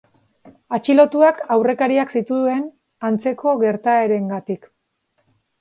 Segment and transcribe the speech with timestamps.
[0.77, 2.65] Atxilotuak aurrekariak zituen
[3.11, 4.71] antzeko gertaerengatik.